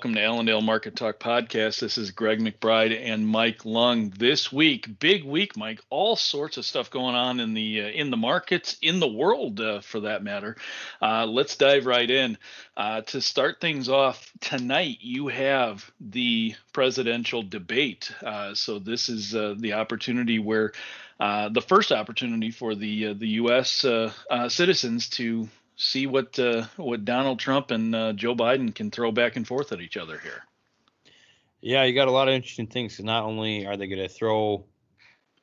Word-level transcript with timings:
welcome 0.00 0.14
to 0.14 0.24
Allendale 0.24 0.62
Market 0.62 0.96
Talk 0.96 1.18
Podcast. 1.18 1.80
This 1.80 1.98
is 1.98 2.10
Greg 2.10 2.38
McBride 2.38 2.98
and 2.98 3.28
Mike 3.28 3.66
Lung. 3.66 4.08
This 4.16 4.50
week, 4.50 4.98
big 4.98 5.24
week, 5.24 5.58
Mike. 5.58 5.82
All 5.90 6.16
sorts 6.16 6.56
of 6.56 6.64
stuff 6.64 6.90
going 6.90 7.14
on 7.14 7.38
in 7.38 7.52
the 7.52 7.82
uh, 7.82 7.88
in 7.88 8.10
the 8.10 8.16
markets, 8.16 8.78
in 8.80 8.98
the 8.98 9.06
world, 9.06 9.60
uh, 9.60 9.82
for 9.82 10.00
that 10.00 10.24
matter. 10.24 10.56
Uh, 11.02 11.26
let's 11.26 11.54
dive 11.54 11.84
right 11.84 12.10
in. 12.10 12.38
Uh, 12.78 13.02
to 13.02 13.20
start 13.20 13.60
things 13.60 13.90
off 13.90 14.32
tonight, 14.40 14.96
you 15.02 15.28
have 15.28 15.90
the 16.00 16.54
presidential 16.72 17.42
debate. 17.42 18.10
Uh, 18.24 18.54
so 18.54 18.78
this 18.78 19.10
is 19.10 19.34
uh, 19.34 19.54
the 19.58 19.74
opportunity 19.74 20.38
where. 20.38 20.72
the 21.18 21.64
first 21.68 21.92
opportunity 21.92 22.50
for 22.50 22.74
the 22.74 23.12
the 23.12 23.28
U.S. 23.42 23.84
citizens 24.48 25.10
to 25.10 25.46
see 25.80 26.06
what 26.06 26.38
uh, 26.38 26.66
what 26.76 27.04
Donald 27.04 27.38
Trump 27.38 27.70
and 27.70 27.94
uh, 27.94 28.12
Joe 28.12 28.34
Biden 28.34 28.74
can 28.74 28.90
throw 28.90 29.10
back 29.10 29.36
and 29.36 29.46
forth 29.46 29.72
at 29.72 29.80
each 29.80 29.96
other 29.96 30.18
here. 30.18 30.44
Yeah, 31.62 31.84
you 31.84 31.94
got 31.94 32.08
a 32.08 32.12
lot 32.12 32.28
of 32.28 32.34
interesting 32.34 32.66
things. 32.66 33.00
Not 33.00 33.24
only 33.24 33.66
are 33.66 33.76
they 33.76 33.86
going 33.86 33.98
to 33.98 34.08
throw 34.08 34.64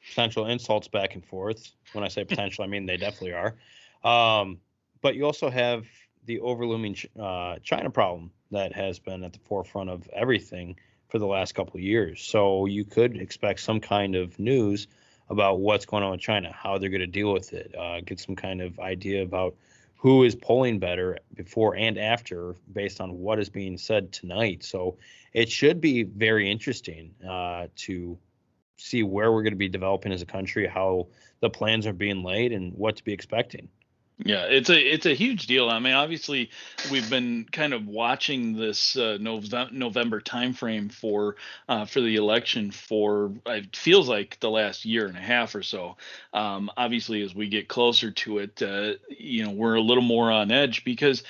potential 0.10 0.46
insults 0.46 0.88
back 0.88 1.16
and 1.16 1.26
forth. 1.26 1.72
When 1.94 2.04
I 2.04 2.08
say 2.08 2.24
potential, 2.26 2.64
I 2.64 2.68
mean 2.68 2.86
they 2.86 2.98
definitely 2.98 3.34
are. 3.34 3.56
Um, 4.04 4.60
but 5.02 5.16
you 5.16 5.26
also 5.26 5.50
have 5.50 5.86
the 6.26 6.40
overlooming 6.40 6.96
uh, 7.20 7.58
China 7.64 7.90
problem 7.90 8.32
that 8.52 8.74
has 8.74 9.00
been 9.00 9.24
at 9.24 9.34
the 9.34 9.40
forefront 9.40 9.90
of 9.90 10.08
everything 10.14 10.78
for 11.10 11.20
the 11.20 11.26
last 11.26 11.56
couple 11.56 11.76
of 11.76 11.82
years. 11.82 12.22
So 12.22 12.66
you 12.66 12.86
could 12.86 13.18
expect 13.18 13.62
some 13.62 13.80
kind 13.80 14.16
of 14.16 14.38
news 14.40 14.88
about 15.30 15.60
what's 15.60 15.86
going 15.86 16.04
on 16.04 16.12
with 16.12 16.22
China, 16.22 16.52
how 16.52 16.78
they're 16.78 16.90
going 16.90 17.02
to 17.02 17.08
deal 17.08 17.34
with 17.34 17.54
it, 17.54 17.74
uh, 17.78 18.02
get 18.02 18.20
some 18.20 18.36
kind 18.36 18.62
of 18.62 18.80
idea 18.80 19.24
about 19.24 19.56
who 20.08 20.24
is 20.24 20.36
polling 20.36 20.80
better 20.80 21.18
before 21.34 21.76
and 21.76 21.98
after 21.98 22.56
based 22.72 23.02
on 23.02 23.18
what 23.18 23.40
is 23.40 23.50
being 23.50 23.78
said 23.78 24.10
tonight. 24.14 24.64
So 24.64 24.98
it 25.34 25.52
should 25.52 25.82
be 25.82 26.04
very 26.04 26.50
interesting 26.50 27.14
uh, 27.30 27.68
to 27.76 28.18
see 28.78 29.04
where 29.04 29.34
we're 29.34 29.44
going 29.44 29.52
to 29.52 29.58
be 29.58 29.68
developing 29.68 30.14
as 30.14 30.22
a 30.22 30.26
country, 30.26 30.66
how 30.66 31.08
the 31.42 31.50
plans 31.50 31.86
are 31.86 31.92
being 31.92 32.24
laid, 32.24 32.54
and 32.54 32.72
what 32.72 32.96
to 32.96 33.04
be 33.04 33.12
expecting. 33.12 33.68
Yeah, 34.26 34.46
it's 34.46 34.72
a 34.72 34.80
it's 34.80 35.06
a 35.06 35.14
huge 35.14 35.46
deal. 35.46 35.70
I 35.70 35.78
mean, 35.78 35.94
obviously, 35.94 36.50
we've 36.92 37.08
been 37.08 37.46
kind 37.52 37.72
of 37.72 37.86
watching 37.86 38.54
this 38.58 38.98
uh, 38.98 39.20
November 39.22 40.22
timeframe 40.22 40.92
for 40.92 41.36
uh, 41.70 41.86
for 41.86 42.02
the 42.02 42.16
election 42.16 42.72
for 42.72 43.32
it 43.46 43.76
feels 43.76 44.10
like 44.10 44.40
the 44.40 44.50
last 44.50 44.86
year 44.86 45.06
and 45.06 45.16
a 45.16 45.22
half 45.22 45.54
or 45.54 45.62
so. 45.62 45.98
Um, 46.34 46.72
obviously, 46.76 47.22
as 47.22 47.36
we 47.36 47.48
get 47.48 47.68
closer 47.68 48.10
to 48.10 48.40
it, 48.40 48.60
uh, 48.64 48.94
you 49.08 49.44
know, 49.46 49.52
we're 49.52 49.76
a 49.76 49.82
little 49.82 50.04
more 50.04 50.32
on 50.32 50.52
edge 50.52 50.84
because 50.84 51.22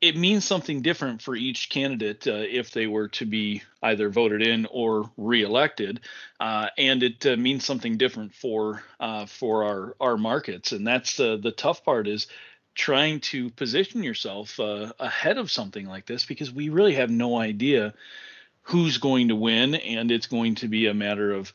it 0.00 0.16
means 0.16 0.44
something 0.44 0.80
different 0.80 1.20
for 1.20 1.36
each 1.36 1.68
candidate 1.68 2.26
uh, 2.26 2.32
if 2.32 2.70
they 2.70 2.86
were 2.86 3.08
to 3.08 3.26
be 3.26 3.62
either 3.82 4.08
voted 4.08 4.42
in 4.42 4.66
or 4.70 5.10
reelected, 5.16 6.00
uh, 6.38 6.68
and 6.78 7.02
it 7.02 7.26
uh, 7.26 7.36
means 7.36 7.64
something 7.64 7.98
different 7.98 8.34
for 8.34 8.82
uh, 8.98 9.26
for 9.26 9.64
our 9.64 9.96
our 10.00 10.16
markets. 10.16 10.72
And 10.72 10.86
that's 10.86 11.16
the 11.16 11.36
the 11.36 11.52
tough 11.52 11.84
part 11.84 12.08
is 12.08 12.28
trying 12.74 13.20
to 13.20 13.50
position 13.50 14.02
yourself 14.02 14.58
uh, 14.58 14.92
ahead 14.98 15.36
of 15.36 15.50
something 15.50 15.86
like 15.86 16.06
this 16.06 16.24
because 16.24 16.50
we 16.50 16.70
really 16.70 16.94
have 16.94 17.10
no 17.10 17.38
idea 17.38 17.92
who's 18.62 18.98
going 18.98 19.28
to 19.28 19.36
win, 19.36 19.74
and 19.74 20.10
it's 20.10 20.28
going 20.28 20.54
to 20.54 20.68
be 20.68 20.86
a 20.86 20.94
matter 20.94 21.32
of 21.32 21.52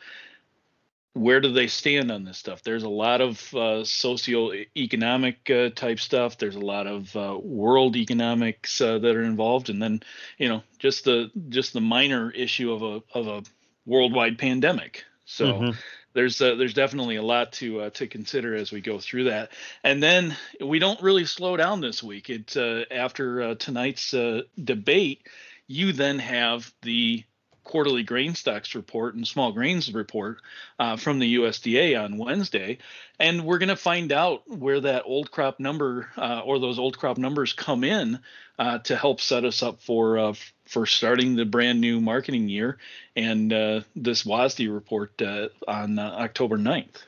where 1.16 1.40
do 1.40 1.54
they 1.54 1.68
stand 1.68 2.12
on 2.12 2.26
this 2.26 2.38
stuff? 2.38 2.62
There's 2.62 2.84
a 2.84 2.90
lot 2.90 3.22
of 3.22 3.54
uh, 3.56 3.86
socio-economic 3.86 5.50
uh, 5.50 5.70
type 5.70 6.02
stuff. 6.02 6.38
There's 6.38 6.58
a 6.58 6.60
lot 6.60 6.88
of 6.88 7.16
uh, 7.16 7.40
world 7.42 7.96
economics 7.96 8.82
uh, 8.82 9.00
that 9.00 9.16
are 9.16 9.24
involved, 9.24 9.70
and 9.70 9.82
then 9.82 10.04
you 10.38 10.50
know 10.50 10.62
just 10.78 11.06
the 11.06 11.31
just 11.48 11.72
the 11.72 11.80
minor 11.80 12.31
issue 12.31 12.74
of 12.74 12.84
a 12.84 13.18
of 13.18 13.28
a 13.28 13.44
worldwide 13.86 14.38
pandemic. 14.38 15.06
So 15.24 15.46
mm-hmm. 15.46 15.72
there's 16.12 16.42
uh, 16.42 16.56
there's 16.56 16.74
definitely 16.74 17.16
a 17.16 17.24
lot 17.24 17.54
to 17.54 17.84
uh, 17.84 17.90
to 17.92 18.08
consider 18.08 18.54
as 18.54 18.74
we 18.74 18.81
go 18.81 19.00
through 19.00 19.24
that. 19.25 19.52
And 19.86 20.04
then 20.04 20.36
we 20.59 20.80
don't 20.80 21.02
really 21.02 21.25
slow 21.25 21.56
down 21.56 21.80
this 21.80 22.04
week. 22.04 22.30
It 22.30 22.58
after 22.92 23.56
tonight's 23.56 24.14
debate, 24.62 25.30
you 25.68 25.94
then 25.94 26.20
have 26.20 26.74
the 26.81 27.24
quarterly 27.66 28.03
grain 28.03 28.36
stocks 28.36 28.76
report 28.76 29.16
and 29.16 29.28
small 29.28 29.52
grains 29.52 29.94
report 29.94 30.38
uh, 30.80 30.96
from 30.96 31.20
the 31.20 31.36
USDA 31.36 32.02
on 32.02 32.18
Wednesday, 32.18 32.78
and 33.20 33.46
we're 33.46 33.58
going 33.58 33.70
to 33.70 33.76
find 33.76 34.14
out 34.14 34.50
where 34.50 34.80
that 34.80 35.03
old 35.06 35.31
crop 35.31 35.59
number 35.59 36.09
uh, 36.16 36.42
or 36.46 36.59
those 36.59 36.80
old 36.80 36.98
crop 36.98 37.18
numbers 37.18 37.52
come 37.52 37.84
in 37.84 38.20
uh, 38.58 38.78
to 38.80 38.96
help 38.96 39.20
set 39.20 39.44
us 39.44 39.62
up 39.62 39.81
for 39.81 40.18
uh, 40.18 40.34
for 40.66 40.86
starting 40.86 41.36
the 41.36 41.46
brand 41.46 41.81
new 41.81 42.00
marketing 42.00 42.48
year 42.48 42.78
and 43.16 43.52
uh, 43.52 43.81
this 43.96 44.24
WASDE 44.24 44.74
report 44.74 45.22
uh, 45.22 45.50
on 45.68 46.00
October 46.00 46.58
9th. 46.58 47.04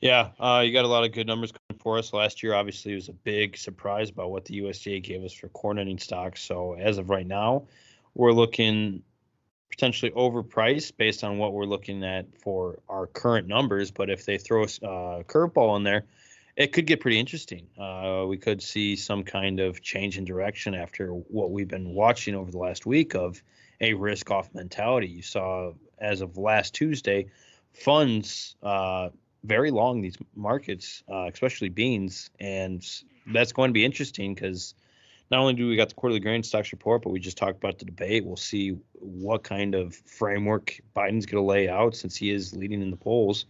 Yeah, 0.00 0.30
you 0.62 0.72
got 0.72 0.84
a 0.84 0.88
lot 0.88 1.04
of 1.04 1.12
good 1.12 1.26
numbers 1.26 1.52
coming 1.52 1.80
for 1.80 1.98
us. 1.98 2.12
Last 2.12 2.42
year, 2.42 2.54
obviously, 2.54 2.94
was 2.94 3.08
a 3.08 3.12
big 3.12 3.56
surprise 3.56 4.10
about 4.10 4.30
what 4.30 4.44
the 4.44 4.60
USDA 4.60 5.02
gave 5.02 5.24
us 5.24 5.32
for 5.32 5.48
corn 5.48 5.78
ending 5.78 5.98
stocks. 5.98 6.42
So 6.42 6.74
as 6.74 6.98
of 6.98 7.10
right 7.10 7.26
now, 7.26 7.64
we're 8.14 8.32
looking 8.32 9.02
potentially 9.70 10.10
overpriced 10.12 10.96
based 10.96 11.24
on 11.24 11.38
what 11.38 11.52
we're 11.52 11.64
looking 11.64 12.04
at 12.04 12.26
for 12.40 12.80
our 12.88 13.06
current 13.06 13.46
numbers. 13.46 13.90
But 13.90 14.10
if 14.10 14.24
they 14.24 14.38
throw 14.38 14.62
a 14.62 14.64
uh, 14.64 15.22
curveball 15.24 15.76
in 15.76 15.82
there, 15.82 16.04
it 16.56 16.72
could 16.72 16.86
get 16.86 17.00
pretty 17.00 17.20
interesting. 17.20 17.68
Uh, 17.78 18.24
we 18.26 18.36
could 18.36 18.60
see 18.60 18.96
some 18.96 19.22
kind 19.22 19.60
of 19.60 19.80
change 19.80 20.18
in 20.18 20.24
direction 20.24 20.74
after 20.74 21.10
what 21.10 21.52
we've 21.52 21.68
been 21.68 21.94
watching 21.94 22.34
over 22.34 22.50
the 22.50 22.58
last 22.58 22.84
week 22.84 23.14
of 23.14 23.40
a 23.80 23.94
risk 23.94 24.30
off 24.30 24.52
mentality. 24.54 25.06
You 25.06 25.22
saw 25.22 25.72
as 25.98 26.20
of 26.20 26.36
last 26.36 26.74
Tuesday, 26.74 27.26
funds 27.72 28.56
uh, 28.62 29.10
very 29.44 29.70
long 29.70 30.00
these 30.00 30.16
markets, 30.34 31.04
uh, 31.08 31.28
especially 31.32 31.68
beans, 31.68 32.30
and 32.40 32.84
that's 33.26 33.52
going 33.52 33.68
to 33.68 33.72
be 33.72 33.84
interesting 33.84 34.34
because 34.34 34.74
not 35.30 35.40
only 35.40 35.54
do 35.54 35.68
we 35.68 35.76
got 35.76 35.88
the 35.88 35.94
quarterly 35.94 36.20
grain 36.20 36.42
stocks 36.42 36.72
report, 36.72 37.02
but 37.02 37.10
we 37.10 37.20
just 37.20 37.36
talked 37.36 37.58
about 37.58 37.78
the 37.78 37.84
debate. 37.84 38.24
We'll 38.24 38.36
see 38.36 38.78
what 38.94 39.42
kind 39.42 39.74
of 39.74 39.94
framework 39.94 40.80
Biden's 40.96 41.26
going 41.26 41.42
to 41.42 41.46
lay 41.46 41.68
out 41.68 41.94
since 41.96 42.16
he 42.16 42.30
is 42.30 42.54
leading 42.54 42.80
in 42.80 42.90
the 42.90 42.96
polls. 42.96 43.44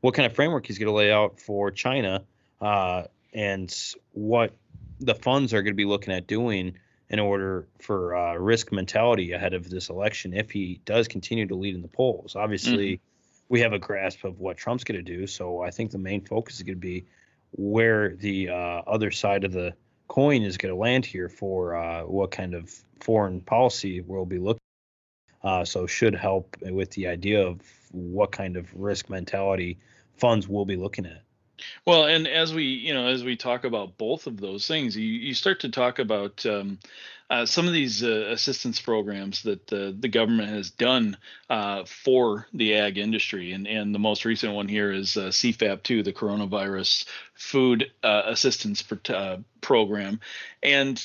What 0.00 0.14
kind 0.14 0.26
of 0.26 0.34
framework 0.34 0.66
he's 0.66 0.78
going 0.78 0.88
to 0.88 0.94
lay 0.94 1.12
out 1.12 1.38
for 1.38 1.70
China, 1.70 2.24
uh, 2.60 3.04
and 3.32 3.72
what 4.12 4.52
the 4.98 5.14
funds 5.14 5.54
are 5.54 5.62
going 5.62 5.72
to 5.72 5.76
be 5.76 5.84
looking 5.84 6.12
at 6.12 6.26
doing 6.26 6.76
in 7.08 7.18
order 7.18 7.66
for 7.80 8.16
uh, 8.16 8.34
risk 8.34 8.72
mentality 8.72 9.32
ahead 9.32 9.52
of 9.54 9.68
this 9.68 9.88
election 9.88 10.32
if 10.32 10.50
he 10.50 10.80
does 10.84 11.08
continue 11.08 11.46
to 11.46 11.54
lead 11.54 11.74
in 11.74 11.82
the 11.82 11.88
polls. 11.88 12.36
Obviously, 12.36 12.94
mm-hmm. 12.94 13.44
we 13.48 13.60
have 13.60 13.72
a 13.72 13.78
grasp 13.78 14.24
of 14.24 14.40
what 14.40 14.56
Trump's 14.56 14.84
going 14.84 15.04
to 15.04 15.16
do, 15.16 15.26
so 15.26 15.60
I 15.60 15.70
think 15.70 15.90
the 15.90 15.98
main 15.98 16.22
focus 16.22 16.56
is 16.56 16.62
going 16.62 16.76
to 16.76 16.80
be 16.80 17.04
where 17.52 18.14
the 18.14 18.50
uh, 18.50 18.82
other 18.86 19.10
side 19.10 19.44
of 19.44 19.52
the 19.52 19.74
coin 20.10 20.42
is 20.42 20.58
going 20.58 20.74
to 20.74 20.78
land 20.78 21.06
here 21.06 21.28
for 21.28 21.76
uh, 21.76 22.02
what 22.02 22.32
kind 22.32 22.52
of 22.52 22.68
foreign 22.98 23.40
policy 23.40 24.00
we'll 24.00 24.26
be 24.26 24.40
looking. 24.40 24.60
Uh, 25.44 25.64
so 25.64 25.86
should 25.86 26.16
help 26.16 26.56
with 26.62 26.90
the 26.90 27.06
idea 27.06 27.46
of 27.46 27.60
what 27.92 28.32
kind 28.32 28.56
of 28.56 28.68
risk 28.74 29.08
mentality 29.08 29.78
funds 30.16 30.48
will 30.48 30.66
be 30.66 30.74
looking 30.74 31.06
at. 31.06 31.22
Well, 31.86 32.04
and 32.04 32.26
as 32.26 32.52
we 32.52 32.64
you 32.64 32.94
know 32.94 33.06
as 33.06 33.24
we 33.24 33.36
talk 33.36 33.64
about 33.64 33.98
both 33.98 34.26
of 34.26 34.40
those 34.40 34.66
things, 34.66 34.96
you, 34.96 35.04
you 35.04 35.34
start 35.34 35.60
to 35.60 35.68
talk 35.68 35.98
about 35.98 36.44
um, 36.46 36.78
uh, 37.30 37.46
some 37.46 37.68
of 37.68 37.72
these 37.72 38.02
uh, 38.02 38.26
assistance 38.30 38.80
programs 38.80 39.44
that 39.44 39.68
the, 39.68 39.96
the 39.98 40.08
government 40.08 40.48
has 40.48 40.68
done 40.68 41.16
uh, 41.48 41.84
for 41.84 42.48
the 42.52 42.74
ag 42.74 42.98
industry. 42.98 43.52
And, 43.52 43.68
and 43.68 43.94
the 43.94 44.00
most 44.00 44.24
recent 44.24 44.52
one 44.52 44.66
here 44.66 44.90
is 44.90 45.16
uh, 45.16 45.28
CFAP2, 45.28 46.04
the 46.04 46.12
Coronavirus 46.12 47.04
Food 47.34 47.92
uh, 48.02 48.22
Assistance 48.26 48.84
uh, 49.08 49.36
Program. 49.60 50.18
And 50.60 51.02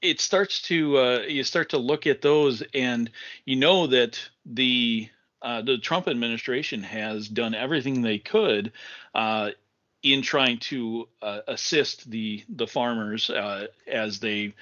it 0.00 0.20
starts 0.20 0.62
to, 0.62 1.24
you 1.28 1.42
start 1.42 1.70
to 1.70 1.78
look 1.78 2.06
at 2.06 2.22
those 2.22 2.62
and 2.72 3.10
you 3.44 3.56
know 3.56 3.88
that 3.88 4.20
the 4.46 5.08
uh, 5.42 5.60
the 5.60 5.76
Trump 5.76 6.06
administration 6.06 6.84
has 6.84 7.28
done 7.28 7.52
everything 7.54 8.00
they 8.00 8.18
could 8.18 8.72
uh, 9.12 9.50
in 10.02 10.22
trying 10.22 10.58
to 10.58 11.08
uh, 11.20 11.40
assist 11.46 12.10
the 12.10 12.44
the 12.48 12.66
farmers 12.66 13.30
uh, 13.30 13.66
as 13.86 14.18
they 14.18 14.52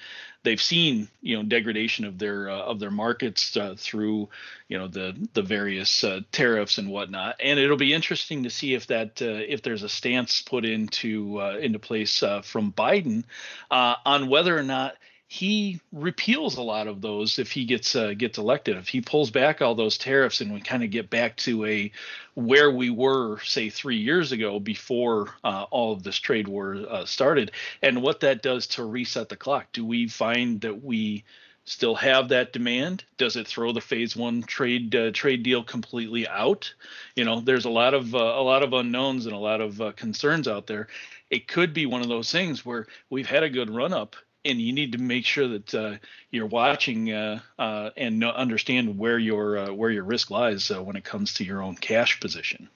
they've 0.43 0.61
seen 0.61 1.07
you 1.21 1.35
know 1.35 1.43
degradation 1.43 2.05
of 2.05 2.19
their 2.19 2.49
uh, 2.49 2.59
of 2.59 2.79
their 2.79 2.91
markets 2.91 3.57
uh, 3.57 3.75
through 3.77 4.29
you 4.67 4.77
know 4.77 4.87
the 4.87 5.15
the 5.33 5.41
various 5.41 6.03
uh, 6.03 6.19
tariffs 6.31 6.77
and 6.77 6.89
whatnot. 6.89 7.35
And 7.43 7.59
it'll 7.59 7.77
be 7.77 7.93
interesting 7.93 8.43
to 8.43 8.49
see 8.49 8.75
if 8.75 8.87
that 8.87 9.21
uh, 9.21 9.25
if 9.47 9.63
there's 9.63 9.83
a 9.83 9.89
stance 9.89 10.41
put 10.41 10.63
into 10.63 11.39
into 11.39 11.79
place 11.79 12.23
from 12.43 12.71
Biden 12.71 13.23
on 13.71 14.29
whether 14.29 14.55
or 14.57 14.63
not 14.63 14.95
he 15.33 15.79
repeals 15.93 16.57
a 16.57 16.61
lot 16.61 16.89
of 16.89 16.99
those 16.99 17.39
if 17.39 17.53
he 17.53 17.63
gets 17.63 17.95
uh, 17.95 18.13
gets 18.17 18.37
elected. 18.37 18.75
If 18.75 18.89
he 18.89 18.99
pulls 18.99 19.31
back 19.31 19.61
all 19.61 19.75
those 19.75 19.97
tariffs 19.97 20.41
and 20.41 20.53
we 20.53 20.59
kind 20.59 20.83
of 20.83 20.91
get 20.91 21.09
back 21.09 21.37
to 21.37 21.63
a 21.63 21.89
where 22.33 22.69
we 22.69 22.89
were, 22.89 23.39
say, 23.39 23.69
three 23.69 23.95
years 23.95 24.33
ago 24.33 24.59
before 24.59 25.29
uh, 25.45 25.67
all 25.71 25.93
of 25.93 26.03
this 26.03 26.17
trade 26.17 26.49
war 26.49 26.75
uh, 26.89 27.05
started, 27.05 27.53
and 27.81 28.01
what 28.01 28.19
that 28.19 28.43
does 28.43 28.67
to 28.67 28.83
reset 28.83 29.29
the 29.29 29.37
clock. 29.37 29.67
Do 29.71 29.85
we 29.85 30.09
find 30.09 30.59
that 30.61 30.83
we 30.83 31.23
still 31.63 31.95
have 31.95 32.27
that 32.27 32.51
demand? 32.51 33.05
Does 33.15 33.37
it 33.37 33.47
throw 33.47 33.71
the 33.71 33.79
phase 33.79 34.17
one 34.17 34.43
trade 34.43 34.93
uh, 34.93 35.11
trade 35.11 35.43
deal 35.43 35.63
completely 35.63 36.27
out? 36.27 36.73
You 37.15 37.23
know, 37.23 37.39
there's 37.39 37.63
a 37.63 37.69
lot 37.69 37.93
of 37.93 38.13
uh, 38.13 38.17
a 38.17 38.43
lot 38.43 38.63
of 38.63 38.73
unknowns 38.73 39.27
and 39.27 39.35
a 39.35 39.39
lot 39.39 39.61
of 39.61 39.79
uh, 39.79 39.93
concerns 39.93 40.49
out 40.49 40.67
there. 40.67 40.89
It 41.29 41.47
could 41.47 41.73
be 41.73 41.85
one 41.85 42.01
of 42.01 42.09
those 42.09 42.29
things 42.29 42.65
where 42.65 42.87
we've 43.09 43.29
had 43.29 43.43
a 43.43 43.49
good 43.49 43.69
run 43.69 43.93
up, 43.93 44.17
and 44.43 44.59
you 44.59 44.73
need 44.73 44.93
to 44.93 44.97
make 44.97 45.25
sure 45.25 45.47
that 45.47 45.73
uh, 45.73 45.95
you're 46.31 46.47
watching 46.47 47.11
uh, 47.11 47.39
uh, 47.59 47.91
and 47.95 48.23
understand 48.23 48.97
where 48.97 49.19
your 49.19 49.73
where 49.73 49.91
your 49.91 50.03
risk 50.03 50.31
lies 50.31 50.69
when 50.69 50.95
it 50.95 51.03
comes 51.03 51.35
to 51.35 51.43
your 51.43 51.61
own 51.61 51.75
cash 51.75 52.19
position. 52.19 52.69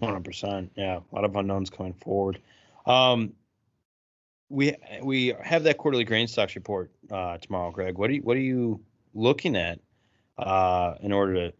100%. 0.00 0.70
Yeah, 0.76 1.00
a 1.10 1.14
lot 1.14 1.24
of 1.24 1.34
unknowns 1.36 1.70
coming 1.70 1.94
forward. 1.94 2.38
Um, 2.84 3.32
we 4.48 4.76
we 5.02 5.34
have 5.42 5.64
that 5.64 5.78
quarterly 5.78 6.04
grain 6.04 6.28
stocks 6.28 6.54
report 6.54 6.90
uh, 7.10 7.38
tomorrow, 7.38 7.70
Greg. 7.70 7.98
What 7.98 8.10
are 8.10 8.12
you 8.12 8.22
what 8.22 8.36
are 8.36 8.40
you 8.40 8.80
looking 9.14 9.56
at 9.56 9.80
uh, 10.38 10.94
in 11.00 11.12
order 11.12 11.34
to 11.34 11.52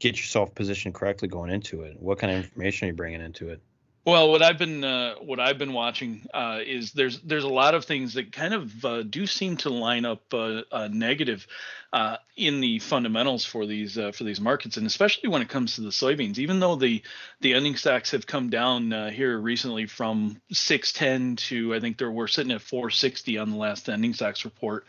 get 0.00 0.16
yourself 0.16 0.54
positioned 0.54 0.94
correctly 0.94 1.28
going 1.28 1.50
into 1.50 1.82
it? 1.82 1.96
What 1.98 2.18
kind 2.18 2.32
of 2.32 2.44
information 2.44 2.86
are 2.86 2.90
you 2.90 2.96
bringing 2.96 3.22
into 3.22 3.50
it? 3.50 3.62
Well, 4.04 4.30
what 4.30 4.42
I've 4.42 4.58
been 4.58 4.82
uh, 4.82 5.14
what 5.20 5.38
I've 5.38 5.58
been 5.58 5.72
watching 5.72 6.26
uh, 6.34 6.58
is 6.66 6.90
there's 6.90 7.20
there's 7.20 7.44
a 7.44 7.48
lot 7.48 7.76
of 7.76 7.84
things 7.84 8.14
that 8.14 8.32
kind 8.32 8.52
of 8.52 8.84
uh, 8.84 9.02
do 9.04 9.28
seem 9.28 9.56
to 9.58 9.70
line 9.70 10.04
up 10.04 10.22
uh, 10.34 10.62
uh, 10.72 10.88
negative 10.90 11.46
uh, 11.92 12.16
in 12.36 12.60
the 12.60 12.80
fundamentals 12.80 13.44
for 13.44 13.64
these 13.64 13.94
for 13.94 14.24
these 14.24 14.40
markets, 14.40 14.76
and 14.76 14.88
especially 14.88 15.28
when 15.28 15.40
it 15.40 15.48
comes 15.48 15.76
to 15.76 15.82
the 15.82 15.90
soybeans. 15.90 16.38
Even 16.38 16.58
though 16.58 16.74
the 16.74 17.00
the 17.42 17.54
ending 17.54 17.76
stocks 17.76 18.10
have 18.10 18.26
come 18.26 18.50
down 18.50 18.90
here 19.12 19.38
recently 19.38 19.86
from 19.86 20.36
610 20.50 21.36
to 21.36 21.72
I 21.72 21.78
think 21.78 21.96
they 21.96 22.04
were 22.06 22.26
sitting 22.26 22.50
at 22.50 22.60
460 22.60 23.38
on 23.38 23.52
the 23.52 23.56
last 23.56 23.88
ending 23.88 24.14
stocks 24.14 24.44
report, 24.44 24.84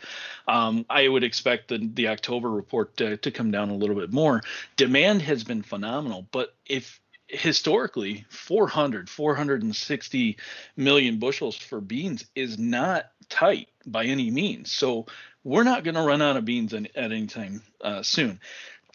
um, 0.47 0.87
I 0.89 1.07
would 1.07 1.23
expect 1.23 1.67
the 1.67 1.77
the 1.77 2.07
October 2.07 2.49
report 2.49 2.97
to, 2.97 3.17
to 3.17 3.29
come 3.29 3.51
down 3.51 3.69
a 3.69 3.75
little 3.75 3.95
bit 3.95 4.11
more. 4.11 4.41
Demand 4.75 5.21
has 5.21 5.43
been 5.43 5.61
phenomenal, 5.61 6.27
but 6.31 6.55
if 6.65 6.99
historically 7.33 8.25
400 8.29 9.09
460 9.09 10.37
million 10.77 11.19
bushels 11.19 11.55
for 11.55 11.81
beans 11.81 12.25
is 12.35 12.57
not 12.57 13.11
tight 13.29 13.69
by 13.85 14.05
any 14.05 14.31
means. 14.31 14.71
So 14.71 15.07
we're 15.43 15.63
not 15.63 15.83
going 15.83 15.95
to 15.95 16.01
run 16.01 16.21
out 16.21 16.37
of 16.37 16.45
beans 16.45 16.73
at, 16.73 16.89
any 16.95 17.27
time 17.27 17.61
uh, 17.81 18.03
soon. 18.03 18.39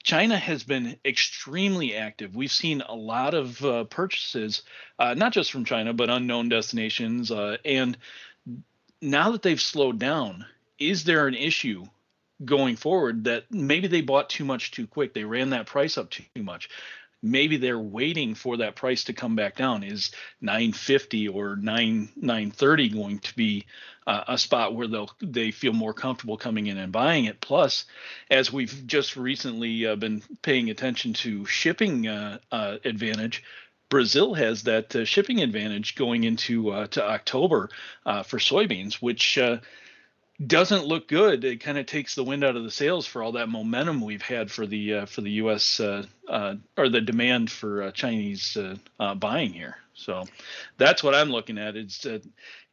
China 0.02 0.38
has 0.38 0.62
been 0.62 0.96
extremely 1.04 1.94
active. 1.94 2.34
We've 2.34 2.52
seen 2.52 2.82
a 2.82 2.94
lot 2.94 3.34
of 3.34 3.62
uh, 3.64 3.84
purchases 3.84 4.62
uh, 4.98 5.14
not 5.14 5.32
just 5.32 5.52
from 5.52 5.64
china 5.64 5.92
but 5.92 6.08
unknown 6.08 6.48
destinations 6.48 7.30
uh, 7.30 7.56
and 7.64 7.96
now 9.02 9.32
that 9.32 9.42
they've 9.42 9.60
slowed 9.60 9.98
down 9.98 10.46
is 10.78 11.04
there 11.04 11.26
an 11.26 11.34
issue 11.34 11.84
going 12.44 12.76
forward 12.76 13.24
that 13.24 13.44
maybe 13.50 13.88
they 13.88 14.00
bought 14.00 14.30
too 14.30 14.44
much 14.44 14.70
too 14.70 14.86
quick? 14.86 15.12
They 15.12 15.24
ran 15.24 15.50
that 15.50 15.66
price 15.66 15.98
up 15.98 16.10
too 16.10 16.24
much 16.36 16.68
maybe 17.22 17.56
they're 17.56 17.78
waiting 17.78 18.34
for 18.34 18.58
that 18.58 18.76
price 18.76 19.04
to 19.04 19.12
come 19.12 19.36
back 19.36 19.56
down. 19.56 19.82
Is 19.82 20.12
950 20.40 21.28
or 21.28 21.56
9 21.56 22.08
930 22.16 22.88
going 22.90 23.18
to 23.20 23.34
be 23.34 23.66
uh, 24.06 24.24
a 24.28 24.38
spot 24.38 24.74
where 24.74 24.86
they'll 24.86 25.10
they 25.20 25.50
feel 25.50 25.72
more 25.72 25.94
comfortable 25.94 26.36
coming 26.36 26.66
in 26.66 26.78
and 26.78 26.92
buying 26.92 27.24
it? 27.24 27.40
Plus 27.40 27.84
as 28.30 28.52
we've 28.52 28.86
just 28.86 29.16
recently 29.16 29.86
uh, 29.86 29.96
been 29.96 30.22
paying 30.42 30.70
attention 30.70 31.12
to 31.14 31.44
shipping 31.46 32.06
uh, 32.06 32.38
uh 32.52 32.76
advantage 32.84 33.42
Brazil 33.90 34.34
has 34.34 34.64
that 34.64 34.94
uh, 34.94 35.04
shipping 35.04 35.40
advantage 35.40 35.94
going 35.94 36.24
into 36.24 36.70
uh, 36.70 36.86
to 36.88 37.02
October 37.02 37.70
for 38.04 38.38
soybeans 38.38 38.94
which 38.94 39.38
doesn't 40.44 40.86
look 40.86 41.08
good. 41.08 41.44
It 41.44 41.60
kind 41.60 41.78
of 41.78 41.86
takes 41.86 42.14
the 42.14 42.22
wind 42.22 42.44
out 42.44 42.56
of 42.56 42.62
the 42.62 42.70
sails 42.70 43.06
for 43.06 43.22
all 43.22 43.32
that 43.32 43.48
momentum 43.48 44.00
we've 44.00 44.22
had 44.22 44.50
for 44.50 44.66
the 44.66 44.94
uh, 44.94 45.06
for 45.06 45.20
the 45.20 45.32
U.S. 45.32 45.80
Uh, 45.80 46.04
uh, 46.28 46.54
or 46.76 46.88
the 46.88 47.00
demand 47.00 47.50
for 47.50 47.82
uh, 47.82 47.90
Chinese 47.90 48.56
uh, 48.56 48.76
uh, 49.00 49.14
buying 49.14 49.52
here. 49.52 49.76
So 49.94 50.24
that's 50.76 51.02
what 51.02 51.14
I'm 51.14 51.30
looking 51.30 51.58
at. 51.58 51.76
It's 51.76 52.06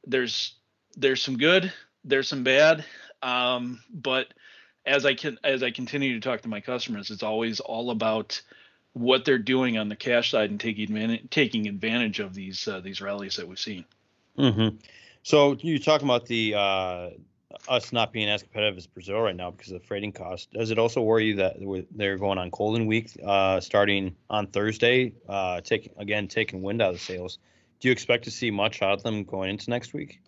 there's 0.06 0.54
there's 0.96 1.24
some 1.24 1.38
good, 1.38 1.74
there's 2.04 2.28
some 2.28 2.44
bad, 2.44 2.86
um, 3.24 3.82
but 3.92 4.28
as 4.86 5.06
I 5.06 5.16
can 5.16 5.40
as 5.44 5.64
I 5.64 5.72
continue 5.72 6.14
to 6.14 6.20
talk 6.20 6.42
to 6.42 6.48
my 6.48 6.62
customers, 6.62 7.10
it's 7.10 7.24
always 7.24 7.62
all 7.62 7.90
about 7.90 8.42
what 8.94 9.26
they're 9.26 9.40
doing 9.40 9.78
on 9.78 9.90
the 9.90 9.96
cash 9.96 10.32
side 10.32 10.52
and 10.52 10.60
taking 10.60 10.84
advantage 10.84 11.30
taking 11.32 11.68
advantage 11.68 12.20
of 12.20 12.36
these 12.36 12.70
these 12.84 13.02
rallies 13.02 13.38
that 13.38 13.48
we've 13.48 13.58
seen. 13.58 13.86
Mm-hmm. 14.38 14.78
So 15.24 15.54
you 15.54 15.80
talking 15.80 16.08
about 16.08 16.28
the 16.28 16.54
us 17.68 17.94
not 17.94 18.12
being 18.12 18.30
as 18.30 18.42
competitive 18.42 18.78
as 18.78 18.88
Brazil 18.88 19.22
right 19.22 19.36
now 19.36 19.52
because 19.52 19.72
of 19.72 19.82
the 19.82 19.88
freighting 19.88 20.12
cost. 20.12 20.52
Does 20.52 20.72
it 20.72 20.80
also 20.80 21.02
worry 21.02 21.28
you 21.28 21.36
that 21.36 21.56
they're 21.92 22.18
going 22.18 22.38
on 22.38 22.50
Golden 22.50 22.86
Week 22.86 23.12
uh, 23.26 23.60
starting 23.60 24.16
on 24.30 24.48
Thursday, 24.48 25.14
uh, 25.28 25.62
taking 25.62 25.94
again 25.98 26.28
taking 26.28 26.62
wind 26.62 26.82
out 26.82 26.90
of 26.90 26.96
the 26.96 27.00
sails? 27.00 27.40
Do 27.80 27.88
you 27.88 27.92
expect 27.92 28.24
to 28.26 28.32
see 28.32 28.52
much 28.52 28.82
out 28.82 28.94
of 28.94 29.04
them 29.04 29.24
going 29.24 29.50
into 29.50 29.70
next 29.70 29.94
week? 29.94 30.22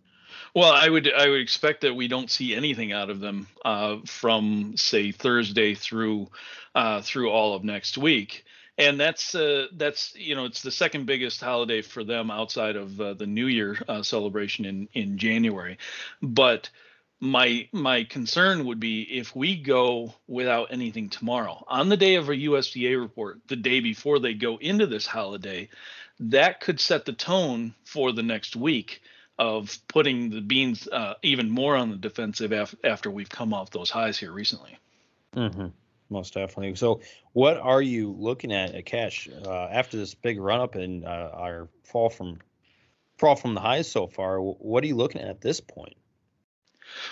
Well, 0.53 0.71
I 0.71 0.87
would 0.87 1.11
I 1.11 1.29
would 1.29 1.41
expect 1.41 1.81
that 1.81 1.95
we 1.95 2.07
don't 2.07 2.29
see 2.29 2.55
anything 2.55 2.91
out 2.91 3.09
of 3.09 3.19
them 3.19 3.47
uh, 3.65 3.97
from 4.05 4.77
say 4.77 5.11
Thursday 5.11 5.73
through 5.75 6.29
uh, 6.75 7.01
through 7.01 7.29
all 7.29 7.55
of 7.55 7.63
next 7.63 7.97
week 7.97 8.45
and 8.77 8.99
that's 8.99 9.33
uh, 9.33 9.67
that's 9.73 10.13
you 10.15 10.35
know 10.35 10.45
it's 10.45 10.61
the 10.61 10.71
second 10.71 11.05
biggest 11.05 11.41
holiday 11.41 11.81
for 11.81 12.03
them 12.03 12.29
outside 12.29 12.75
of 12.75 12.99
uh, 13.01 13.13
the 13.13 13.25
New 13.25 13.47
Year 13.47 13.77
uh, 13.87 14.03
celebration 14.03 14.65
in 14.65 14.87
in 14.93 15.17
January, 15.17 15.77
but 16.21 16.69
my 17.19 17.67
my 17.71 18.03
concern 18.03 18.65
would 18.65 18.79
be 18.79 19.01
if 19.01 19.35
we 19.35 19.55
go 19.55 20.13
without 20.27 20.71
anything 20.71 21.09
tomorrow. 21.09 21.63
On 21.67 21.89
the 21.89 21.97
day 21.97 22.15
of 22.15 22.29
a 22.29 22.35
USDA 22.35 22.99
report 22.99 23.39
the 23.47 23.55
day 23.55 23.79
before 23.79 24.19
they 24.19 24.33
go 24.33 24.57
into 24.57 24.85
this 24.85 25.07
holiday 25.07 25.69
that 26.19 26.59
could 26.59 26.79
set 26.79 27.05
the 27.05 27.13
tone 27.13 27.73
for 27.85 28.11
the 28.11 28.23
next 28.23 28.55
week 28.55 29.01
of 29.39 29.77
putting 29.87 30.29
the 30.29 30.41
beans 30.41 30.87
uh, 30.87 31.13
even 31.21 31.49
more 31.49 31.75
on 31.75 31.91
the 31.91 31.95
defensive 31.95 32.51
af- 32.51 32.75
after 32.83 33.11
we've 33.11 33.29
come 33.29 33.53
off 33.53 33.69
those 33.69 33.89
highs 33.89 34.17
here 34.17 34.31
recently. 34.31 34.77
Mm-hmm. 35.35 35.67
most 36.09 36.33
definitely. 36.33 36.75
So 36.75 37.01
what 37.33 37.57
are 37.57 37.81
you 37.81 38.15
looking 38.17 38.51
at 38.51 38.73
at 38.73 38.85
cash 38.85 39.29
uh, 39.45 39.67
after 39.67 39.97
this 39.97 40.15
big 40.15 40.39
run 40.39 40.61
up 40.61 40.75
and 40.75 41.05
uh, 41.05 41.29
our 41.33 41.69
fall 41.83 42.09
from 42.09 42.39
fall 43.17 43.35
from 43.35 43.53
the 43.53 43.61
highs 43.61 43.89
so 43.89 44.07
far 44.07 44.39
what 44.39 44.83
are 44.83 44.87
you 44.87 44.95
looking 44.95 45.21
at 45.21 45.27
at 45.27 45.41
this 45.41 45.59
point 45.59 45.96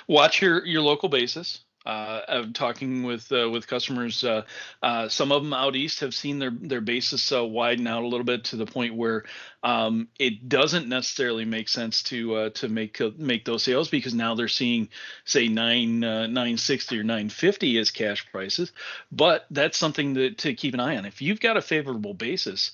watch 0.08 0.42
your 0.42 0.66
your 0.66 0.82
local 0.82 1.10
basis. 1.10 1.62
Uh, 1.86 2.22
I'm 2.28 2.54
talking 2.54 3.04
with 3.04 3.32
uh, 3.32 3.48
with 3.50 3.68
customers. 3.68 4.24
Uh, 4.24 4.42
uh, 4.82 5.08
some 5.08 5.32
of 5.32 5.44
them 5.44 5.54
out 5.54 5.76
east 5.76 6.00
have 6.00 6.16
seen 6.16 6.40
their 6.40 6.50
their 6.50 6.82
basis 6.82 7.32
uh, 7.32 7.46
widen 7.46 7.86
out 7.86 8.02
a 8.02 8.08
little 8.08 8.26
bit 8.26 8.46
to 8.46 8.56
the 8.56 8.66
point 8.66 8.96
where 8.96 9.24
um, 9.62 10.08
it 10.18 10.50
doesn't 10.50 10.90
necessarily 10.90 11.46
make 11.46 11.70
sense 11.70 12.02
to 12.04 12.36
uh, 12.36 12.50
to 12.52 12.70
make 12.70 13.00
make 13.20 13.46
those 13.46 13.64
sales 13.64 13.88
because 13.88 14.16
now 14.16 14.34
they're 14.34 14.48
seeing 14.48 14.90
say 15.26 15.48
nine 15.48 16.00
nine 16.00 16.58
sixty 16.58 17.00
or 17.00 17.04
nine 17.04 17.30
fifty 17.30 17.78
as 17.78 17.92
cash 17.92 18.26
prices. 18.32 18.72
But 19.12 19.46
that's 19.52 19.78
something 19.78 20.16
that 20.16 20.40
to 20.40 20.56
keep 20.56 20.74
an 20.74 20.80
eye 20.80 20.98
on. 20.98 21.06
If 21.06 21.22
you've 21.22 21.40
got 21.40 21.58
a 21.58 21.62
favorable 21.62 22.16
basis 22.16 22.72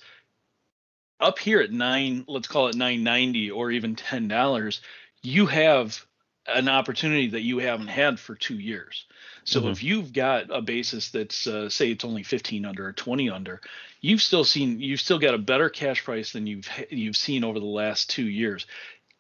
up 1.20 1.38
here 1.38 1.60
at 1.60 1.72
nine, 1.72 2.24
let's 2.30 2.48
call 2.48 2.70
it 2.70 2.75
nine 2.75 3.03
ninety 3.03 3.51
or 3.51 3.72
even 3.72 3.96
ten 3.98 4.30
dollars, 4.30 4.80
you 5.22 5.48
have 5.48 6.06
an 6.48 6.67
opportunity 6.67 7.27
that 7.29 7.41
you 7.41 7.60
haven't 7.60 7.88
had 7.88 8.19
for 8.19 8.36
two 8.36 8.57
years. 8.57 9.05
So 9.43 9.62
mm-hmm. 9.62 9.69
if 9.69 9.83
you've 9.83 10.13
got 10.13 10.45
a 10.50 10.62
basis 10.62 11.10
that's 11.10 11.48
uh, 11.48 11.69
say 11.69 11.91
it's 11.91 12.05
only 12.05 12.24
15 12.24 12.65
under 12.65 12.88
or 12.88 12.93
20 12.93 13.29
under, 13.29 13.62
you've 14.01 14.21
still 14.21 14.43
seen 14.43 14.79
you've 14.79 15.01
still 15.01 15.19
got 15.19 15.33
a 15.33 15.39
better 15.39 15.69
cash 15.69 16.03
price 16.03 16.31
than 16.31 16.48
you've 16.48 16.67
you've 16.89 17.17
seen 17.17 17.43
over 17.43 17.60
the 17.60 17.65
last 17.65 18.10
two 18.10 18.27
years. 18.27 18.65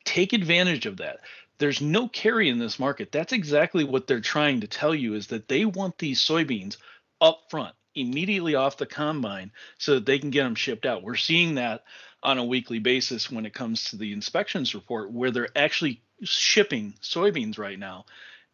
Take 0.03 0.33
advantage 0.33 0.85
of 0.85 0.97
that. 0.97 1.19
There's 1.59 1.81
no 1.81 2.07
carry 2.07 2.49
in 2.49 2.57
this 2.57 2.79
market. 2.79 3.11
That's 3.11 3.33
exactly 3.33 3.83
what 3.83 4.07
they're 4.07 4.19
trying 4.19 4.61
to 4.61 4.67
tell 4.67 4.95
you 4.95 5.13
is 5.13 5.27
that 5.27 5.47
they 5.47 5.65
want 5.65 5.99
these 5.99 6.19
soybeans 6.19 6.77
up 7.19 7.43
front 7.51 7.75
immediately 7.93 8.55
off 8.55 8.77
the 8.77 8.85
combine 8.85 9.51
so 9.77 9.95
that 9.95 10.05
they 10.05 10.17
can 10.17 10.31
get 10.31 10.43
them 10.43 10.55
shipped 10.55 10.85
out. 10.85 11.03
We're 11.03 11.15
seeing 11.15 11.55
that 11.55 11.83
on 12.23 12.37
a 12.37 12.45
weekly 12.45 12.79
basis 12.79 13.29
when 13.29 13.45
it 13.45 13.53
comes 13.53 13.85
to 13.85 13.97
the 13.97 14.13
inspections 14.13 14.73
report 14.73 15.11
where 15.11 15.31
they're 15.31 15.55
actually 15.55 16.01
shipping 16.23 16.93
soybeans 17.01 17.57
right 17.57 17.79
now 17.79 18.05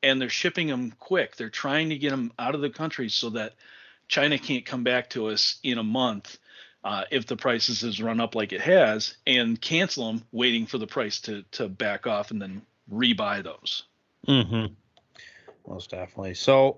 and 0.04 0.22
they're 0.22 0.30
shipping 0.30 0.68
them 0.68 0.94
quick. 1.00 1.36
They're 1.36 1.50
trying 1.50 1.90
to 1.90 1.98
get 1.98 2.12
them 2.12 2.32
out 2.38 2.56
of 2.56 2.62
the 2.62 2.70
country 2.70 3.10
so 3.10 3.32
that 3.32 3.54
China 4.08 4.38
can't 4.38 4.66
come 4.66 4.84
back 4.84 5.10
to 5.12 5.28
us 5.28 5.60
in 5.64 5.78
a 5.78 5.84
month 5.84 6.38
uh, 6.84 7.04
if 7.12 7.26
the 7.26 7.36
prices 7.36 7.82
has 7.82 8.02
run 8.02 8.22
up 8.22 8.36
like 8.36 8.54
it 8.54 8.62
has 8.62 9.18
and 9.26 9.60
cancel 9.60 10.08
them, 10.08 10.24
waiting 10.32 10.66
for 10.66 10.78
the 10.78 10.88
price 10.88 11.20
to 11.22 11.44
to 11.52 11.68
back 11.68 12.08
off 12.08 12.32
and 12.32 12.42
then 12.42 12.62
rebuy 12.92 13.44
those. 13.44 13.84
Mm-hmm. 14.28 14.74
Most 15.70 15.90
definitely. 15.90 16.36
So, 16.36 16.78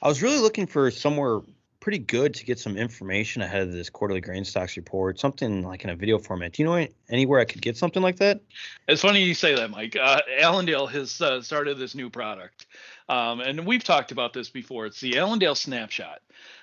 I 0.00 0.08
was 0.08 0.22
really 0.22 0.38
looking 0.38 0.66
for 0.66 0.90
somewhere 0.90 1.40
pretty 1.84 1.98
good 1.98 2.32
to 2.32 2.46
get 2.46 2.58
some 2.58 2.78
information 2.78 3.42
ahead 3.42 3.60
of 3.60 3.70
this 3.70 3.90
quarterly 3.90 4.22
grain 4.22 4.42
stocks 4.42 4.74
report, 4.78 5.20
something 5.20 5.62
like 5.62 5.84
in 5.84 5.90
a 5.90 5.94
video 5.94 6.18
format. 6.18 6.50
Do 6.54 6.62
you 6.62 6.66
know 6.66 6.86
anywhere 7.10 7.40
I 7.40 7.44
could 7.44 7.60
get 7.60 7.76
something 7.76 8.02
like 8.02 8.16
that? 8.16 8.40
It's 8.88 9.02
funny 9.02 9.22
you 9.22 9.34
say 9.34 9.54
that, 9.54 9.70
Mike. 9.70 9.94
Uh, 9.94 10.22
Allendale 10.40 10.86
has 10.86 11.20
uh, 11.20 11.42
started 11.42 11.76
this 11.76 11.94
new 11.94 12.08
product, 12.08 12.64
um, 13.10 13.40
and 13.40 13.66
we've 13.66 13.84
talked 13.84 14.12
about 14.12 14.32
this 14.32 14.48
before. 14.48 14.86
It's 14.86 14.98
the 14.98 15.18
Allendale 15.18 15.54
Snapshot. 15.54 16.20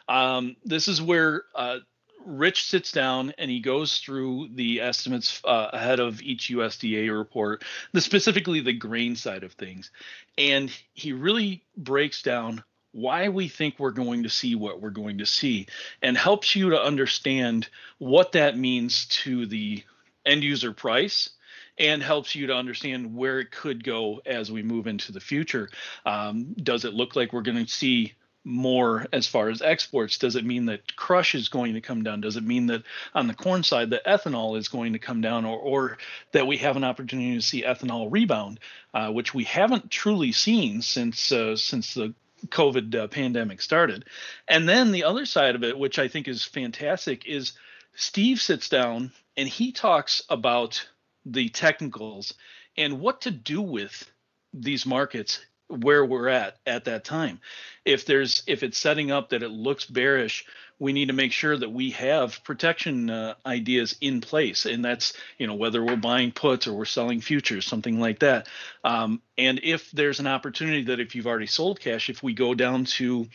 Um, 0.10 0.56
this 0.66 0.88
is 0.88 1.04
where 1.04 1.44
uh, 1.54 1.78
Rich 2.26 2.64
sits 2.64 2.92
down 2.92 3.32
and 3.38 3.52
he 3.52 3.60
goes 3.60 4.00
through 4.00 4.50
the 4.56 4.82
estimates 4.82 5.40
uh, 5.46 5.70
ahead 5.72 6.00
of 6.00 6.20
each 6.24 6.50
USDA 6.50 7.16
report, 7.16 7.64
the 7.94 8.02
specifically 8.02 8.60
the 8.62 8.74
grain 8.74 9.16
side 9.16 9.44
of 9.44 9.54
things, 9.54 9.92
and 10.40 10.72
he 10.94 11.14
really 11.14 11.64
breaks 11.78 12.24
down 12.24 12.64
why 12.92 13.30
we 13.30 13.48
think 13.48 13.76
we're 13.78 13.92
going 13.92 14.24
to 14.24 14.30
see 14.30 14.56
what 14.56 14.82
we're 14.82 14.90
going 14.90 15.20
to 15.20 15.26
see 15.26 15.68
and 16.02 16.18
helps 16.18 16.56
you 16.56 16.72
to 16.72 16.82
understand 16.82 17.70
what 17.98 18.34
that 18.34 18.58
means 18.58 19.06
to 19.06 19.46
the 19.46 19.84
end 20.26 20.44
user 20.44 20.74
price 20.74 21.30
and 21.78 22.04
helps 22.04 22.36
you 22.36 22.48
to 22.48 22.56
understand 22.56 23.16
where 23.16 23.40
it 23.40 23.52
could 23.52 23.84
go 23.84 24.22
as 24.26 24.52
we 24.52 24.62
move 24.62 24.88
into 24.88 25.12
the 25.12 25.20
future. 25.20 25.70
Um, 26.06 26.54
does 26.54 26.86
it 26.86 26.94
look 26.94 27.16
like 27.16 27.34
we're 27.34 27.42
going 27.42 27.66
to 27.66 27.72
see 27.72 28.14
more 28.44 29.06
as 29.14 29.28
far 29.28 29.50
as 29.50 29.62
exports? 29.62 30.18
Does 30.18 30.36
it 30.36 30.46
mean 30.46 30.66
that 30.66 30.96
crush 30.96 31.36
is 31.36 31.50
going 31.50 31.76
to 31.76 31.82
come 31.82 32.04
down? 32.04 32.22
Does 32.22 32.38
it 32.38 32.44
mean 32.44 32.68
that 32.68 32.84
on 33.14 33.28
the 33.28 33.34
corn 33.34 33.64
side 33.64 33.92
that 33.92 34.06
ethanol 34.06 34.58
is 34.58 34.68
going 34.68 34.94
to 34.94 35.00
come 35.00 35.22
down, 35.22 35.46
or, 35.46 35.58
or 35.58 35.98
that 36.32 36.48
we 36.48 36.58
have 36.58 36.76
an 36.76 36.84
opportunity 36.84 37.36
to 37.36 37.42
see 37.42 37.64
ethanol 37.64 38.12
rebound, 38.12 38.60
uh, 38.94 39.10
which 39.12 39.34
we 39.34 39.44
haven't 39.44 39.92
truly 39.92 40.32
seen 40.32 40.82
since 40.82 41.32
uh, 41.32 41.56
since 41.56 41.94
the 41.94 42.14
COVID 42.48 42.96
uh, 42.96 43.08
pandemic 43.08 43.62
started? 43.62 44.06
And 44.48 44.68
then 44.68 44.92
the 44.92 45.04
other 45.04 45.26
side 45.26 45.56
of 45.56 45.64
it, 45.64 45.78
which 45.78 46.00
I 46.00 46.08
think 46.08 46.28
is 46.28 46.44
fantastic, 46.44 47.26
is 47.26 47.54
Steve 47.96 48.42
sits 48.42 48.70
down 48.70 49.12
and 49.38 49.48
he 49.48 49.72
talks 49.72 50.22
about 50.30 50.88
the 51.26 51.50
technicals 51.50 52.34
and 52.78 53.00
what 53.00 53.22
to 53.22 53.32
do 53.32 53.62
with 53.62 54.12
these 54.54 54.86
markets 54.86 55.40
where 55.72 56.06
we're 56.06 56.28
at 56.28 56.58
at 56.66 56.86
that 56.86 57.04
time. 57.04 57.40
If 57.86 58.06
there's 58.06 58.44
if 58.48 58.64
it's 58.64 58.78
setting 58.78 59.12
up 59.12 59.30
that 59.30 59.44
it 59.44 59.52
looks 59.52 59.86
bearish 59.86 60.46
we 60.82 60.94
need 60.94 61.10
to 61.10 61.14
make 61.14 61.32
sure 61.32 61.56
that 61.56 61.72
we 61.72 61.92
have 61.92 62.44
protection 62.44 63.08
uh, 63.12 63.36
ideas 63.46 63.96
in 64.02 64.20
place. 64.20 64.66
And 64.66 64.84
that's 64.84 65.14
you 65.38 65.46
know 65.46 65.54
whether 65.54 65.84
we're 65.84 65.96
buying 65.96 66.32
puts 66.32 66.68
or 66.68 66.74
we're 66.74 66.86
selling 66.86 67.22
futures 67.22 67.66
something 67.66 68.00
like 68.00 68.20
that. 68.20 68.50
Um, 68.84 69.22
and 69.38 69.60
if 69.62 69.92
there's 69.92 70.20
an 70.20 70.26
opportunity 70.26 70.86
that 70.86 71.00
if 71.00 71.14
you've 71.16 71.28
already 71.28 71.46
sold 71.46 71.80
cash 71.80 72.10
if 72.10 72.24
we 72.24 72.34
go 72.34 72.56
down 72.56 72.86
to 72.86 73.30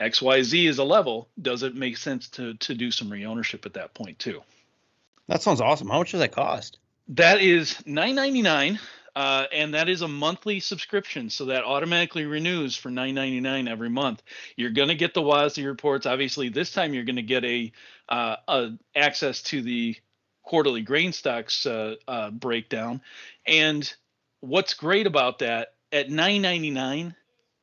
xyz 0.00 0.68
as 0.68 0.76
a 0.76 0.84
level 0.84 1.26
does 1.40 1.62
it 1.62 1.74
make 1.74 1.96
sense 1.96 2.28
to 2.28 2.52
to 2.54 2.74
do 2.74 2.90
some 2.90 3.08
reownership 3.08 3.66
at 3.66 3.74
that 3.74 3.92
point 3.92 4.18
too? 4.18 4.40
That 5.28 5.42
sounds 5.42 5.60
awesome. 5.60 5.88
How 5.88 5.98
much 5.98 6.12
does 6.12 6.20
that 6.20 6.32
cost? 6.32 6.78
That 7.08 7.42
is 7.42 7.74
9.99 7.86 8.80
uh, 9.16 9.46
and 9.50 9.72
that 9.72 9.88
is 9.88 10.02
a 10.02 10.08
monthly 10.08 10.60
subscription, 10.60 11.30
so 11.30 11.46
that 11.46 11.64
automatically 11.64 12.26
renews 12.26 12.76
for 12.76 12.90
$9.99 12.90 13.66
every 13.66 13.88
month. 13.88 14.22
You're 14.56 14.70
going 14.70 14.88
to 14.88 14.94
get 14.94 15.14
the 15.14 15.22
WASDE 15.22 15.64
reports. 15.64 16.04
Obviously, 16.04 16.50
this 16.50 16.70
time 16.70 16.92
you're 16.92 17.04
going 17.04 17.16
to 17.16 17.22
get 17.22 17.42
a, 17.42 17.72
uh, 18.10 18.36
a, 18.46 18.72
access 18.94 19.40
to 19.44 19.62
the 19.62 19.96
quarterly 20.42 20.82
grain 20.82 21.12
stocks 21.12 21.64
uh, 21.64 21.96
uh 22.06 22.30
breakdown. 22.30 23.00
And 23.46 23.90
what's 24.40 24.74
great 24.74 25.06
about 25.06 25.38
that 25.38 25.72
at 25.90 26.08
$9.99, 26.08 27.14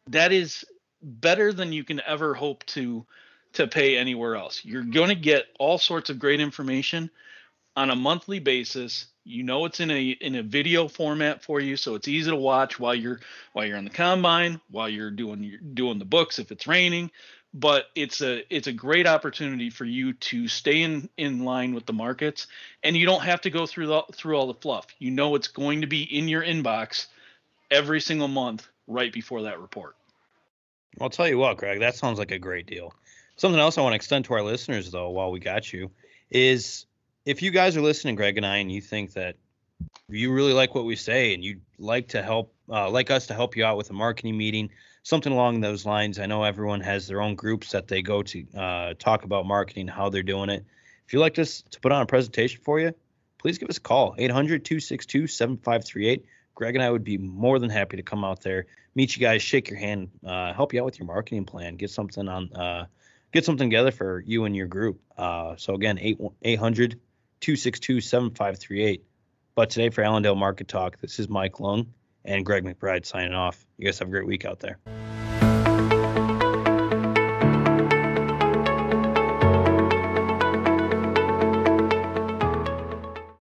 that 0.07 0.31
is 0.31 0.65
better 1.03 1.53
than 1.53 1.71
you 1.71 1.83
can 1.83 2.01
ever 2.07 2.33
hope 2.33 2.65
to 2.65 3.05
to 3.53 3.67
pay 3.67 3.95
anywhere 3.95 4.35
else. 4.35 4.65
You're 4.65 4.81
going 4.81 5.09
to 5.09 5.15
get 5.15 5.45
all 5.59 5.77
sorts 5.77 6.09
of 6.09 6.17
great 6.17 6.39
information 6.39 7.11
on 7.75 7.89
a 7.89 7.95
monthly 7.95 8.39
basis. 8.39 9.07
You 9.25 9.43
know 9.43 9.65
it's 9.65 9.79
in 9.79 9.89
a 9.89 10.09
in 10.09 10.35
a 10.35 10.43
video 10.43 10.87
format 10.87 11.43
for 11.43 11.61
you 11.61 11.77
so 11.77 11.95
it's 11.95 12.09
easy 12.09 12.29
to 12.29 12.35
watch 12.35 12.77
while 12.77 12.93
you're 12.93 13.21
while 13.53 13.65
you're 13.65 13.77
on 13.77 13.85
the 13.85 13.89
combine 13.89 14.59
while 14.69 14.89
you're 14.89 15.11
doing 15.11 15.43
you're 15.43 15.59
doing 15.59 15.97
the 15.97 16.05
books 16.05 16.39
if 16.39 16.51
it's 16.51 16.67
raining. 16.67 17.09
But 17.53 17.85
it's 17.95 18.21
a 18.21 18.43
it's 18.53 18.67
a 18.67 18.73
great 18.73 19.07
opportunity 19.07 19.69
for 19.69 19.85
you 19.85 20.13
to 20.13 20.47
stay 20.47 20.81
in 20.81 21.09
in 21.17 21.45
line 21.45 21.73
with 21.73 21.85
the 21.85 21.93
markets 21.93 22.47
and 22.83 22.97
you 22.97 23.05
don't 23.05 23.23
have 23.23 23.41
to 23.41 23.49
go 23.49 23.65
through 23.65 23.87
the, 23.87 24.03
through 24.13 24.35
all 24.35 24.47
the 24.47 24.55
fluff. 24.55 24.87
You 24.99 25.11
know 25.11 25.35
it's 25.35 25.47
going 25.47 25.81
to 25.81 25.87
be 25.87 26.03
in 26.03 26.27
your 26.27 26.43
inbox 26.43 27.07
every 27.71 28.01
single 28.01 28.27
month 28.27 28.67
right 28.87 29.13
before 29.13 29.43
that 29.43 29.61
report. 29.61 29.95
I'll 30.99 31.09
tell 31.09 31.29
you 31.29 31.37
what 31.37 31.57
greg 31.57 31.79
that 31.79 31.95
sounds 31.95 32.19
like 32.19 32.31
a 32.31 32.39
great 32.39 32.65
deal. 32.65 32.93
Something 33.37 33.61
else 33.61 33.77
i 33.77 33.81
want 33.81 33.93
to 33.93 33.95
extend 33.95 34.25
to 34.25 34.33
our 34.33 34.43
listeners 34.43 34.91
though 34.91 35.11
while 35.11 35.31
we 35.31 35.39
got 35.39 35.71
you 35.71 35.91
is 36.29 36.85
if 37.25 37.41
you 37.41 37.51
guys 37.51 37.77
are 37.77 37.81
listening, 37.81 38.15
Greg 38.15 38.37
and 38.37 38.45
I, 38.45 38.57
and 38.57 38.71
you 38.71 38.81
think 38.81 39.13
that 39.13 39.35
you 40.09 40.31
really 40.31 40.53
like 40.53 40.75
what 40.75 40.85
we 40.85 40.95
say 40.95 41.33
and 41.33 41.43
you'd 41.43 41.61
like 41.77 42.09
to 42.09 42.21
help, 42.21 42.53
uh, 42.69 42.89
like 42.89 43.11
us 43.11 43.27
to 43.27 43.33
help 43.33 43.55
you 43.55 43.65
out 43.65 43.77
with 43.77 43.89
a 43.89 43.93
marketing 43.93 44.37
meeting, 44.37 44.69
something 45.03 45.31
along 45.31 45.61
those 45.61 45.85
lines. 45.85 46.19
I 46.19 46.25
know 46.25 46.43
everyone 46.43 46.81
has 46.81 47.07
their 47.07 47.21
own 47.21 47.35
groups 47.35 47.71
that 47.71 47.87
they 47.87 48.01
go 48.01 48.23
to 48.23 48.45
uh, 48.57 48.93
talk 48.99 49.23
about 49.23 49.45
marketing, 49.45 49.87
how 49.87 50.09
they're 50.09 50.23
doing 50.23 50.49
it. 50.49 50.65
If 51.07 51.13
you'd 51.13 51.19
like 51.19 51.39
us 51.39 51.63
to 51.71 51.79
put 51.79 51.91
on 51.91 52.01
a 52.01 52.05
presentation 52.05 52.61
for 52.63 52.79
you, 52.79 52.93
please 53.37 53.57
give 53.57 53.69
us 53.69 53.77
a 53.77 53.81
call 53.81 54.15
800 54.17 54.65
262 54.65 55.27
7538. 55.27 56.25
Greg 56.55 56.75
and 56.75 56.83
I 56.83 56.91
would 56.91 57.03
be 57.03 57.17
more 57.17 57.57
than 57.57 57.69
happy 57.69 57.97
to 57.97 58.03
come 58.03 58.23
out 58.23 58.41
there, 58.41 58.67
meet 58.95 59.15
you 59.15 59.21
guys, 59.21 59.41
shake 59.41 59.69
your 59.69 59.79
hand, 59.79 60.09
uh, 60.25 60.53
help 60.53 60.73
you 60.73 60.81
out 60.81 60.85
with 60.85 60.99
your 60.99 61.07
marketing 61.07 61.45
plan, 61.45 61.77
get 61.77 61.89
something 61.89 62.27
on, 62.27 62.53
uh, 62.53 62.85
get 63.31 63.43
something 63.43 63.69
together 63.69 63.91
for 63.91 64.23
you 64.25 64.45
and 64.45 64.55
your 64.55 64.67
group. 64.67 65.01
Uh, 65.17 65.55
so 65.55 65.73
again, 65.73 65.97
8, 65.99 66.19
800 66.43 66.99
262 67.43 67.99
7538. 67.99 69.03
But 69.53 69.69
today 69.69 69.89
for 69.89 70.01
Allendale 70.01 70.33
Market 70.33 70.69
Talk, 70.69 71.01
this 71.01 71.19
is 71.19 71.27
Mike 71.27 71.59
Lung 71.59 71.93
and 72.23 72.45
Greg 72.45 72.63
McBride 72.63 73.05
signing 73.05 73.33
off. 73.33 73.65
You 73.77 73.85
guys 73.85 73.99
have 73.99 74.07
a 74.07 74.11
great 74.11 74.25
week 74.25 74.45
out 74.45 74.61
there. 74.61 74.79